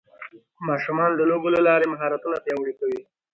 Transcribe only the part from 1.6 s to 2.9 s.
لارې مهارتونه پیاوړي